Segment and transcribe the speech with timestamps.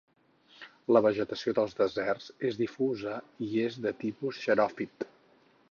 [0.95, 3.17] La vegetació dels deserts és difusa
[3.49, 5.09] i és de tipus xeròfit.